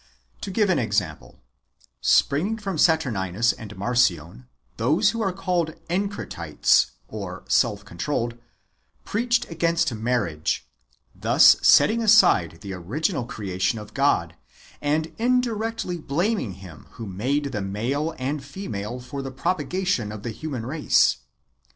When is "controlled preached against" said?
7.85-9.93